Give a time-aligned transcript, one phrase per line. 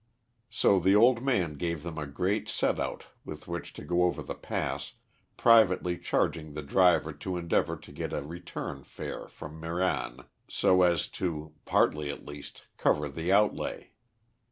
[0.49, 4.23] So the old man gave them a great set out with which to go over
[4.23, 4.93] the pass,
[5.37, 11.07] privately charging the driver to endeavour to get a return fare from Meran so as
[11.21, 13.91] to, partly at least, cover the outlay.